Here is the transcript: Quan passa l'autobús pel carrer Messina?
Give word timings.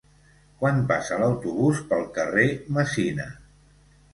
Quan 0.61 0.79
passa 0.91 1.19
l'autobús 1.23 1.81
pel 1.91 2.07
carrer 2.17 2.47
Messina? 2.79 3.29